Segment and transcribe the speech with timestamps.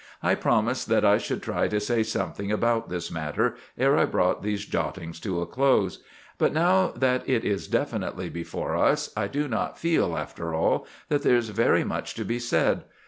[0.23, 4.41] I promised that I should try to say something about this matter ere I brought
[4.41, 5.99] these jottings to a close;
[6.39, 11.21] but now that it is definitely before us, I do not feel, after all, that
[11.21, 12.85] there is very much to be said.